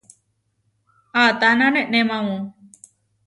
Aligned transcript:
¿Atána 1.23 1.67
neʼnémamu? 1.73 2.35